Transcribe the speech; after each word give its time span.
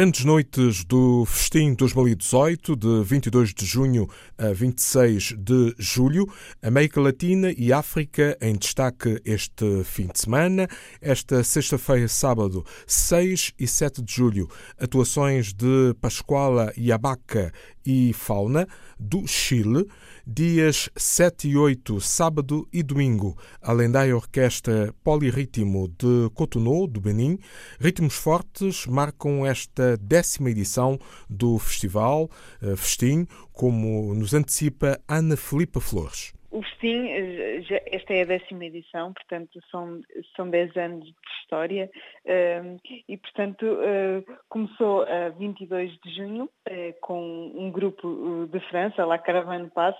Grandes 0.00 0.24
noites 0.24 0.82
do 0.82 1.26
Festim 1.26 1.74
2018, 1.74 2.74
de 2.74 3.04
22 3.04 3.52
de 3.52 3.66
junho 3.66 4.08
a 4.38 4.50
26 4.50 5.34
de 5.36 5.74
julho. 5.78 6.26
América 6.62 7.02
Latina 7.02 7.52
e 7.54 7.70
África 7.70 8.34
em 8.40 8.56
destaque 8.56 9.20
este 9.26 9.84
fim 9.84 10.06
de 10.06 10.18
semana. 10.18 10.66
Esta 11.02 11.44
sexta-feira, 11.44 12.08
sábado, 12.08 12.64
6 12.86 13.52
e 13.58 13.66
7 13.66 14.00
de 14.00 14.10
julho, 14.10 14.48
atuações 14.78 15.52
de 15.52 15.92
Pascoala 16.00 16.72
Yabaca 16.78 17.52
e 17.84 18.12
Fauna, 18.12 18.66
do 18.98 19.26
Chile. 19.26 19.86
Dias 20.26 20.88
7 20.96 21.48
e 21.48 21.56
8, 21.56 22.00
sábado 22.00 22.68
e 22.72 22.82
domingo, 22.82 23.36
a 23.60 23.72
lendária 23.72 24.14
Orquestra 24.14 24.94
Polirritmo 25.02 25.88
de 25.88 26.30
Cotonou, 26.34 26.86
do 26.86 27.00
Benin. 27.00 27.38
Ritmos 27.80 28.14
fortes 28.14 28.86
marcam 28.86 29.44
esta 29.44 29.96
décima 29.96 30.50
edição 30.50 30.98
do 31.28 31.58
festival 31.58 32.30
uh, 32.62 32.76
Festim, 32.76 33.26
como 33.52 34.14
nos 34.14 34.32
antecipa 34.34 35.00
Ana 35.08 35.36
Filipa 35.36 35.80
Flores. 35.80 36.32
O 36.50 36.62
Festim, 36.62 37.06
esta 37.86 38.12
é 38.12 38.22
a 38.22 38.24
décima 38.24 38.64
edição, 38.64 39.12
portanto 39.12 39.60
são, 39.70 40.00
são 40.34 40.50
10 40.50 40.76
anos 40.76 41.04
de 41.04 41.14
história 41.40 41.88
uh, 42.24 42.80
e, 43.08 43.16
portanto, 43.16 43.64
uh, 43.64 44.38
começou 44.48 45.02
a 45.02 45.28
22 45.28 45.96
de 46.00 46.14
junho 46.16 46.44
uh, 46.44 47.00
com 47.00 47.52
um 47.54 47.70
grupo 47.70 48.48
de 48.50 48.58
França, 48.68 49.06
La 49.06 49.18
Caravane 49.18 49.70
Passe, 49.70 49.98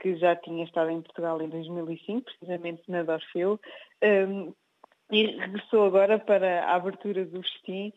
que 0.00 0.16
já 0.16 0.34
tinha 0.34 0.64
estado 0.64 0.90
em 0.90 1.02
Portugal 1.02 1.40
em 1.40 1.48
2005, 1.48 2.24
precisamente 2.24 2.82
na 2.88 3.04
Dorfeu, 3.04 3.60
um, 4.02 4.52
e 5.08 5.26
regressou 5.36 5.84
agora 5.84 6.18
para 6.18 6.64
a 6.64 6.74
abertura 6.74 7.24
do 7.24 7.40
Festim, 7.42 7.92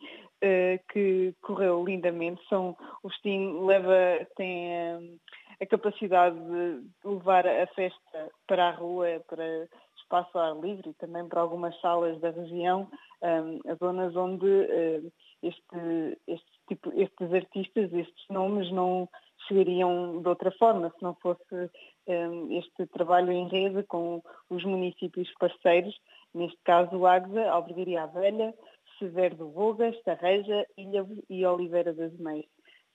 que 0.92 1.34
correu 1.40 1.84
lindamente. 1.84 2.40
São, 2.48 2.76
o 3.02 3.08
Festim 3.08 3.64
leva, 3.64 4.24
tem 4.36 4.68
um, 4.68 5.18
a 5.60 5.66
capacidade 5.66 6.36
de 6.38 7.08
levar 7.08 7.46
a 7.46 7.66
festa 7.68 8.30
para 8.46 8.68
a 8.68 8.72
rua, 8.72 9.22
para 9.28 9.68
espaço 10.06 10.38
ao 10.38 10.44
ar 10.44 10.60
livre 10.60 10.90
e 10.90 10.94
também 10.94 11.26
para 11.28 11.40
algumas 11.40 11.78
salas 11.80 12.20
da 12.20 12.30
região, 12.30 12.88
um, 13.22 13.76
zonas 13.76 14.14
onde 14.14 14.46
uh, 14.46 15.12
este, 15.42 16.18
este 16.26 16.46
tipo, 16.68 16.92
estes 16.94 17.32
artistas, 17.32 17.92
estes 17.92 18.24
nomes 18.30 18.70
não 18.70 19.08
chegariam 19.46 20.20
de 20.22 20.28
outra 20.28 20.50
forma 20.52 20.90
se 20.90 21.02
não 21.02 21.14
fosse 21.14 21.70
um, 22.06 22.58
este 22.58 22.86
trabalho 22.86 23.32
em 23.32 23.48
rede 23.48 23.82
com 23.84 24.22
os 24.50 24.64
municípios 24.64 25.32
parceiros, 25.38 25.96
neste 26.34 26.58
caso 26.64 26.96
o 26.96 27.06
Agda, 27.06 27.50
Albergaria 27.50 28.06
Velha, 28.06 28.54
Severo 28.98 29.36
do 29.36 29.50
Vogas, 29.50 30.00
Tarreja, 30.02 30.66
Ilha 30.76 31.06
e 31.28 31.44
Oliveira 31.44 31.92
das 31.92 32.12
Meias. 32.18 32.46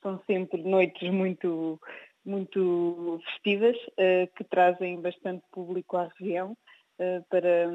São 0.01 0.19
sempre 0.25 0.63
noites 0.63 1.11
muito, 1.11 1.79
muito 2.25 3.19
festivas 3.25 3.75
uh, 3.77 4.27
que 4.35 4.43
trazem 4.43 5.01
bastante 5.01 5.43
público 5.51 5.97
à 5.97 6.09
região 6.19 6.51
uh, 6.51 7.23
para, 7.29 7.69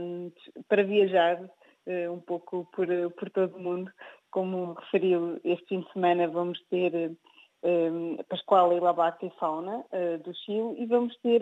para 0.69 0.83
viajar 0.85 1.41
uh, 1.43 2.13
um 2.13 2.21
pouco 2.21 2.69
por, 2.73 2.87
por 3.19 3.31
todo 3.31 3.57
o 3.57 3.61
mundo. 3.61 3.91
Como 4.31 4.75
referiu, 4.75 5.41
este 5.45 5.67
fim 5.67 5.81
de 5.81 5.93
semana 5.93 6.29
vamos 6.29 6.61
ter 6.69 7.17
um, 7.63 8.17
Pascoal 8.29 8.73
e 8.73 8.81
Labaca 8.81 9.25
e 9.25 9.31
Fauna 9.39 9.85
do 10.23 10.35
Chile 10.35 10.75
e 10.79 10.85
vamos 10.85 11.17
ter, 11.19 11.41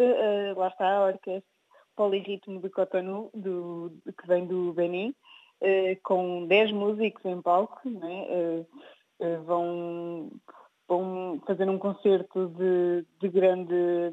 lá 0.57 0.69
está 0.69 0.99
a 0.99 1.07
orquestra 1.07 1.43
Polirritmo 1.97 2.61
de 2.61 2.71
Cotonou, 2.71 3.31
do, 3.35 3.93
que 4.17 4.27
vem 4.29 4.47
do 4.47 4.73
Benin, 4.75 5.13
com 6.05 6.47
10 6.47 6.71
músicos 6.71 7.25
em 7.25 7.43
palco, 7.43 7.81
né? 7.89 8.65
vão 9.45 10.31
fazer 11.47 11.69
um 11.69 11.79
concerto 11.79 12.49
de, 12.49 13.05
de 13.21 13.29
grande 13.29 14.13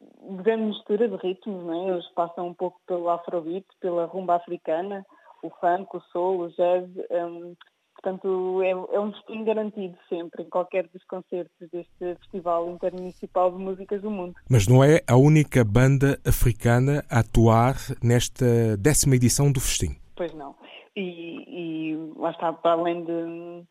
de 0.00 0.42
grande 0.42 0.64
mistura 0.64 1.08
de 1.08 1.16
ritmos, 1.16 1.64
né? 1.64 1.88
eles 1.88 2.06
passam 2.10 2.48
um 2.48 2.54
pouco 2.54 2.80
pelo 2.86 3.08
afrobeat, 3.08 3.64
pela 3.80 4.04
rumba 4.04 4.36
africana, 4.36 5.06
o 5.42 5.50
funk, 5.50 5.96
o 5.96 6.00
soul, 6.12 6.40
o 6.42 6.48
jazz, 6.50 6.88
um, 7.10 7.54
Portanto, 7.96 8.62
é, 8.62 8.70
é 8.70 9.00
um 9.00 9.10
destino 9.10 9.44
garantido 9.44 9.96
sempre 10.08 10.42
em 10.42 10.48
qualquer 10.48 10.86
dos 10.88 11.02
concertos 11.04 11.68
deste 11.72 12.14
Festival 12.20 12.70
Intermunicipal 12.70 13.50
de 13.50 13.58
Músicas 13.58 14.02
do 14.02 14.10
Mundo. 14.10 14.34
Mas 14.48 14.68
não 14.68 14.84
é 14.84 15.00
a 15.08 15.16
única 15.16 15.64
banda 15.64 16.18
africana 16.24 17.02
a 17.10 17.20
atuar 17.20 17.74
nesta 18.02 18.76
décima 18.76 19.16
edição 19.16 19.50
do 19.50 19.60
Festim? 19.60 19.96
Pois 20.14 20.32
não. 20.34 20.54
E, 20.94 21.90
e 21.92 22.12
lá 22.16 22.30
está, 22.30 22.52
para 22.52 22.72
além 22.72 23.04
de, 23.04 23.66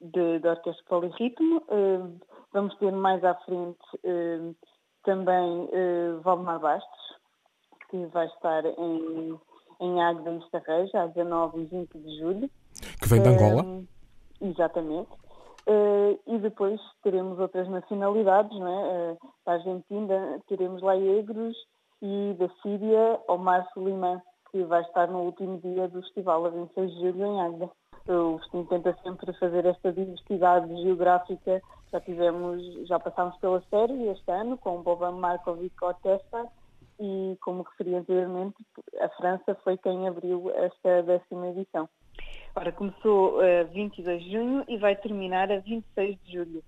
de, 0.00 0.38
de 0.38 0.48
Orquestra 0.48 0.84
Polirritmo, 0.88 1.58
uh, 1.68 2.20
vamos 2.52 2.76
ter 2.78 2.92
mais 2.92 3.24
à 3.24 3.34
frente 3.34 3.78
uh, 4.04 4.54
também 5.04 5.64
uh, 5.64 6.20
Valdemar 6.22 6.60
Bastos, 6.60 7.16
que 7.90 8.06
vai 8.06 8.26
estar 8.26 8.64
em, 8.64 9.38
em 9.80 10.02
Águeda, 10.02 10.30
em 10.30 10.38
Estarreja, 10.38 11.02
a 11.02 11.06
19 11.06 11.60
e 11.60 11.64
20 11.66 11.98
de 11.98 12.18
julho. 12.18 12.50
Que 13.00 13.08
vem 13.08 13.22
de 13.22 13.28
Angola? 13.28 13.82
Exatamente. 14.40 15.10
E 16.26 16.38
depois 16.38 16.80
teremos 17.02 17.38
outras 17.38 17.68
nacionalidades, 17.68 18.58
não 18.58 18.68
é? 18.68 19.16
Da 19.46 19.52
Argentina 19.52 20.42
teremos 20.48 20.82
Laegros 20.82 21.56
e 22.02 22.34
da 22.38 22.48
Síria 22.60 23.20
Omar 23.28 23.66
Suleiman, 23.72 24.20
que 24.50 24.62
vai 24.64 24.82
estar 24.82 25.08
no 25.08 25.20
último 25.20 25.58
dia 25.60 25.88
do 25.88 26.02
festival, 26.02 26.46
a 26.46 26.50
26 26.50 26.90
de 26.90 27.00
julho, 27.00 27.26
em 27.26 27.40
Águeda. 27.40 27.70
O 28.06 28.38
Festim 28.38 28.64
tenta 28.64 28.94
sempre 29.02 29.32
fazer 29.34 29.64
esta 29.64 29.92
diversidade 29.92 30.68
geográfica. 30.82 31.62
Já 31.90 32.00
tivemos, 32.00 32.86
já 32.86 32.98
passámos 33.00 33.36
pela 33.38 33.62
série 33.70 34.08
este 34.08 34.30
ano 34.30 34.58
com 34.58 34.78
o 34.78 34.82
Boban 34.82 35.12
Markovic 35.12 35.74
Orquestra 35.82 36.46
e, 37.00 37.36
como 37.40 37.62
referi 37.62 37.94
anteriormente, 37.94 38.56
a 39.00 39.08
França 39.10 39.54
foi 39.64 39.78
quem 39.78 40.06
abriu 40.06 40.50
esta 40.54 41.02
décima 41.02 41.48
edição. 41.48 41.88
Ora, 42.54 42.72
começou 42.72 43.40
a 43.40 43.64
uh, 43.64 43.72
22 43.72 44.22
de 44.22 44.32
junho 44.32 44.64
e 44.68 44.76
vai 44.76 44.94
terminar 44.96 45.50
a 45.50 45.58
26 45.58 46.18
de 46.24 46.32
julho. 46.32 46.64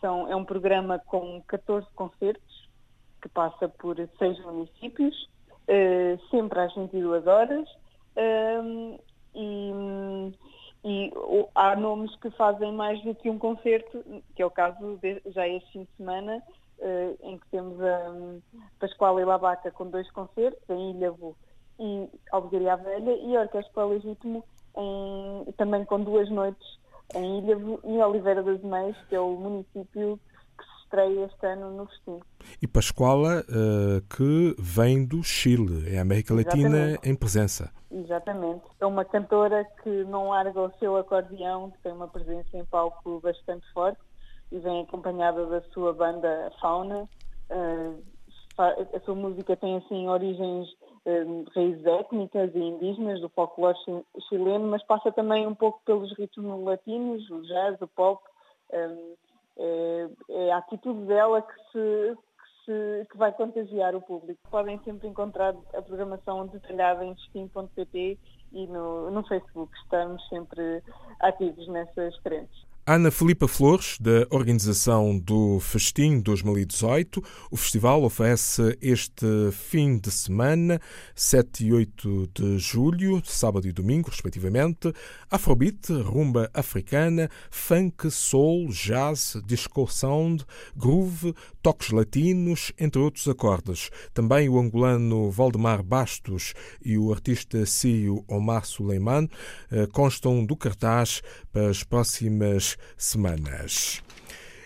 São, 0.00 0.28
é 0.28 0.34
um 0.34 0.44
programa 0.44 0.98
com 0.98 1.40
14 1.46 1.86
concertos, 1.94 2.68
que 3.22 3.28
passa 3.28 3.68
por 3.68 3.96
seis 4.18 4.38
municípios, 4.44 5.14
uh, 5.68 6.20
sempre 6.30 6.60
às 6.60 6.74
22 6.74 7.26
horas, 7.26 7.68
uh, 8.16 9.00
e, 9.34 10.32
e 10.84 11.12
há 11.54 11.76
nomes 11.76 12.14
que 12.16 12.30
fazem 12.30 12.72
mais 12.72 13.02
do 13.02 13.14
que 13.14 13.28
um 13.28 13.38
concerto, 13.38 14.02
que 14.34 14.42
é 14.42 14.46
o 14.46 14.50
caso 14.50 14.98
de, 15.02 15.20
já 15.26 15.46
este 15.46 15.72
fim 15.72 15.82
de 15.84 15.90
semana, 15.96 16.42
uh, 16.78 17.18
em 17.22 17.38
que 17.38 17.46
temos 17.50 17.80
a 17.80 18.10
um, 18.10 18.40
Pascoal 18.78 19.20
e 19.20 19.24
Labaca 19.24 19.70
com 19.70 19.88
dois 19.88 20.10
concertos, 20.10 20.62
em 20.70 20.92
Ilhavo 20.92 21.36
e 21.78 22.08
Albergaria 22.32 22.76
Velha, 22.76 23.12
e 23.12 23.36
a 23.36 23.42
Orquestra 23.42 23.84
Legítimo 23.84 24.44
em, 24.76 25.52
também 25.52 25.84
com 25.84 26.00
duas 26.00 26.30
noites 26.30 26.80
em 27.14 27.38
Ilha 27.38 27.56
e 27.84 28.02
Oliveira 28.02 28.42
das 28.42 28.60
Meias, 28.62 28.96
que 29.08 29.14
é 29.14 29.20
o 29.20 29.36
município 29.36 30.18
estreia 30.90 31.26
este 31.26 31.46
ano 31.46 31.70
no 31.70 31.86
Festim. 31.86 32.20
E 32.60 32.66
Pascoala, 32.66 33.44
uh, 33.48 34.00
que 34.14 34.56
vem 34.58 35.06
do 35.06 35.22
Chile, 35.22 35.88
é 35.94 35.98
a 35.98 36.02
América 36.02 36.34
Latina 36.34 36.76
Exatamente. 36.76 37.08
em 37.08 37.14
presença. 37.14 37.72
Exatamente. 37.90 38.64
É 38.80 38.86
uma 38.86 39.04
cantora 39.04 39.64
que 39.82 40.04
não 40.04 40.30
larga 40.30 40.60
o 40.60 40.72
seu 40.78 40.96
acordeão, 40.96 41.70
que 41.70 41.78
tem 41.78 41.92
uma 41.92 42.08
presença 42.08 42.56
em 42.56 42.64
palco 42.64 43.20
bastante 43.20 43.64
forte 43.72 44.00
e 44.50 44.58
vem 44.58 44.82
acompanhada 44.82 45.46
da 45.46 45.62
sua 45.72 45.92
banda 45.92 46.52
Fauna. 46.60 47.08
Uh, 47.50 48.02
a 48.58 49.00
sua 49.04 49.14
música 49.14 49.56
tem 49.56 49.78
assim 49.78 50.06
origens 50.06 50.68
um, 51.06 51.44
raízes 51.54 51.86
étnicas 51.86 52.54
e 52.54 52.58
indígenas 52.58 53.18
do 53.20 53.30
folclore 53.30 53.78
chileno, 54.28 54.68
mas 54.68 54.82
passa 54.82 55.10
também 55.10 55.46
um 55.46 55.54
pouco 55.54 55.80
pelos 55.86 56.12
ritmos 56.18 56.62
latinos, 56.62 57.30
o 57.30 57.40
jazz, 57.42 57.80
o 57.80 57.88
pop. 57.88 58.22
Um, 58.70 59.14
é, 59.60 60.08
é, 60.30 60.52
a 60.52 60.58
atitude 60.58 61.06
dela 61.06 61.42
que 61.42 61.54
se, 61.70 62.16
que 62.16 62.64
se, 62.64 63.06
que 63.10 63.18
vai 63.18 63.30
contagiar 63.32 63.94
o 63.94 64.00
público. 64.00 64.40
Podem 64.50 64.78
sempre 64.84 65.06
encontrar 65.06 65.54
a 65.74 65.82
programação 65.82 66.46
detalhada 66.46 67.04
em 67.04 67.14
festim.pt 67.14 68.18
e 68.52 68.66
no, 68.66 69.10
no 69.10 69.22
Facebook. 69.28 69.70
Estamos 69.82 70.26
sempre 70.28 70.82
ativos 71.20 71.68
nessas 71.68 72.16
frentes. 72.18 72.69
Ana 72.86 73.10
Filipa 73.10 73.46
Flores, 73.46 73.96
da 74.00 74.26
organização 74.30 75.16
do 75.16 75.60
Festim 75.60 76.18
2018. 76.18 77.22
O 77.50 77.56
festival 77.56 78.02
oferece 78.02 78.76
este 78.80 79.26
fim 79.52 79.98
de 79.98 80.10
semana, 80.10 80.80
7 81.14 81.66
e 81.66 81.72
8 81.72 82.30
de 82.34 82.58
julho, 82.58 83.22
sábado 83.24 83.68
e 83.68 83.72
domingo, 83.72 84.08
respectivamente, 84.10 84.92
afrobeat, 85.30 85.92
rumba 86.02 86.50
africana, 86.52 87.30
funk, 87.50 88.10
soul, 88.10 88.68
jazz, 88.70 89.36
disco 89.44 89.86
sound, 89.86 90.44
groove, 90.74 91.34
toques 91.62 91.90
latinos, 91.90 92.72
entre 92.78 93.00
outros 93.00 93.28
acordes. 93.28 93.90
Também 94.12 94.48
o 94.48 94.58
angolano 94.58 95.30
Valdemar 95.30 95.82
Bastos 95.82 96.54
e 96.84 96.96
o 96.98 97.12
artista 97.12 97.64
sírio 97.66 98.24
Omar 98.26 98.64
Suleiman 98.64 99.28
eh, 99.70 99.86
constam 99.92 100.44
do 100.44 100.56
cartaz 100.56 101.22
para 101.52 101.68
as 101.68 101.84
próximas 101.84 102.69
semanas. 102.96 104.02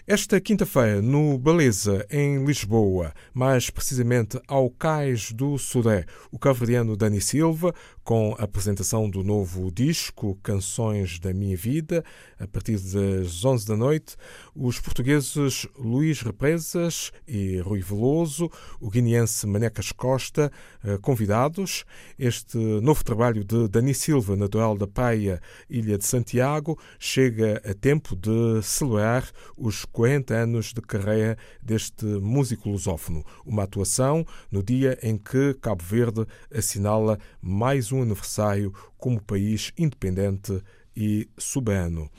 Esta 0.07 0.39
quinta-feira, 0.39 1.01
no 1.01 1.39
Beleza, 1.39 2.07
em 2.11 2.45
Lisboa, 2.45 3.15
mais 3.33 3.71
precisamente 3.71 4.39
ao 4.47 4.69
Cais 4.69 5.33
do 5.33 5.57
Sudé, 5.57 6.05
o 6.31 6.39
cabo 6.39 6.67
Dani 6.95 7.23
Silva, 7.23 7.75
com 8.05 8.37
a 8.39 8.45
apresentação 8.45 9.09
do 9.09 9.25
novo 9.25 9.73
disco 9.73 10.39
Canções 10.43 11.19
da 11.19 11.33
Minha 11.33 11.57
Vida, 11.57 12.05
a 12.39 12.47
partir 12.47 12.79
das 12.79 13.43
11 13.43 13.67
da 13.67 13.77
noite, 13.77 14.15
os 14.55 14.79
portugueses 14.79 15.67
Luís 15.79 16.21
Represas 16.21 17.11
e 17.27 17.59
Rui 17.61 17.81
Veloso, 17.81 18.51
o 18.79 18.91
guineense 18.91 19.47
Manecas 19.47 19.91
Costa, 19.91 20.53
eh, 20.85 20.99
convidados. 20.99 21.87
Este 22.19 22.59
novo 22.59 23.03
trabalho 23.03 23.43
de 23.43 23.69
Dani 23.69 23.95
Silva, 23.95 24.37
natural 24.37 24.77
da 24.77 24.87
Praia, 24.87 25.41
Ilha 25.69 25.97
de 25.97 26.05
Santiago, 26.05 26.79
chega 26.99 27.63
a 27.65 27.73
tempo 27.73 28.15
de 28.15 28.63
celebrar 28.63 29.27
os 29.57 29.87
40 29.87 30.35
anos 30.35 30.75
de 30.75 30.83
carreira 30.83 31.39
deste 31.63 32.05
músico 32.05 32.69
lusófono. 32.69 33.25
Uma 33.47 33.63
atuação 33.63 34.27
no 34.51 34.63
dia 34.63 34.99
em 35.03 35.17
que 35.17 35.55
Cabo 35.55 35.83
Verde 35.83 36.27
assinala 36.55 37.19
mais 37.41 37.94
um 37.95 38.03
aniversário 38.03 38.73
como 38.99 39.23
país 39.23 39.73
independente 39.79 40.63
e 40.97 41.29
soberano. 41.39 42.11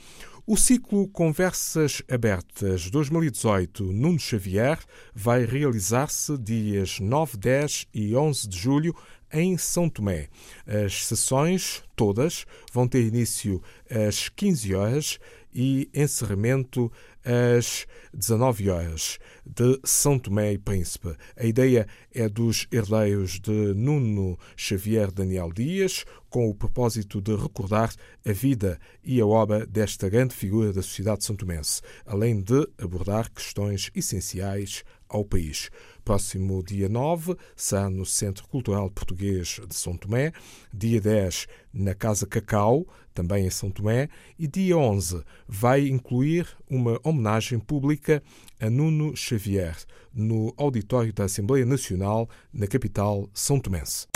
O 0.48 0.56
ciclo 0.56 1.08
Conversas 1.08 2.02
Abertas 2.08 2.88
2018 2.88 3.82
Nuno 3.92 4.18
Xavier 4.18 4.78
vai 5.12 5.44
realizar-se 5.44 6.38
dias 6.38 7.00
9, 7.00 7.36
10 7.36 7.88
e 7.92 8.14
11 8.14 8.48
de 8.48 8.56
julho 8.56 8.96
em 9.32 9.56
São 9.56 9.88
Tomé. 9.88 10.28
As 10.66 11.06
sessões, 11.06 11.82
todas, 11.94 12.44
vão 12.72 12.86
ter 12.86 13.06
início 13.06 13.62
às 13.90 14.28
15 14.28 14.74
horas 14.74 15.18
e 15.58 15.88
encerramento 15.94 16.92
às 17.24 17.86
19 18.12 18.68
horas, 18.68 19.18
de 19.44 19.80
São 19.84 20.18
Tomé 20.18 20.52
e 20.52 20.58
Príncipe. 20.58 21.16
A 21.34 21.46
ideia 21.46 21.88
é 22.14 22.28
dos 22.28 22.66
herdeiros 22.70 23.40
de 23.40 23.72
Nuno 23.74 24.38
Xavier 24.54 25.10
Daniel 25.10 25.50
Dias, 25.50 26.04
com 26.28 26.50
o 26.50 26.54
propósito 26.54 27.22
de 27.22 27.34
recordar 27.34 27.90
a 28.24 28.32
vida 28.32 28.78
e 29.02 29.18
a 29.18 29.26
obra 29.26 29.66
desta 29.66 30.10
grande 30.10 30.34
figura 30.34 30.74
da 30.74 30.82
sociedade 30.82 31.24
santomense, 31.24 31.80
além 32.04 32.42
de 32.42 32.68
abordar 32.78 33.32
questões 33.32 33.90
essenciais 33.94 34.84
ao 35.08 35.24
país. 35.24 35.70
Próximo 36.04 36.62
dia 36.62 36.88
9 36.88 37.36
será 37.56 37.90
no 37.90 38.06
Centro 38.06 38.46
Cultural 38.48 38.90
Português 38.90 39.60
de 39.68 39.74
São 39.74 39.96
Tomé, 39.96 40.32
dia 40.72 41.00
10 41.00 41.46
na 41.72 41.94
Casa 41.94 42.26
Cacau, 42.26 42.86
também 43.12 43.46
em 43.46 43.50
São 43.50 43.70
Tomé, 43.70 44.08
e 44.38 44.46
dia 44.46 44.76
11 44.76 45.22
vai 45.48 45.88
incluir 45.88 46.46
uma 46.70 47.00
homenagem 47.02 47.58
pública 47.58 48.22
a 48.60 48.70
Nuno 48.70 49.16
Xavier, 49.16 49.76
no 50.14 50.54
auditório 50.56 51.12
da 51.12 51.24
Assembleia 51.24 51.66
Nacional, 51.66 52.28
na 52.52 52.66
capital 52.66 53.28
são 53.34 53.60
tomense. 53.60 54.06